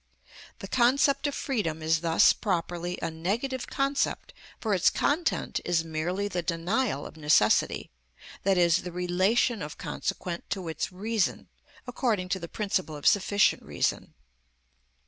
[0.57, 6.27] The concept of freedom is thus properly a negative concept, for its content is merely
[6.27, 7.91] the denial of necessity,
[8.43, 11.49] i.e., the relation of consequent to its reason,
[11.85, 14.15] according to the principle of sufficient reason.